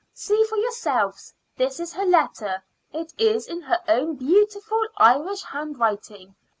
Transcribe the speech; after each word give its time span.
See 0.15 0.43
for 0.45 0.57
yourselves; 0.57 1.31
this 1.57 1.79
is 1.79 1.93
her 1.93 2.07
letter. 2.07 2.63
It 2.91 3.13
is 3.19 3.45
in 3.47 3.61
her 3.61 3.79
own 3.87 4.15
beautiful 4.15 4.81
Irish, 4.97 5.43
handwriting. 5.43 6.33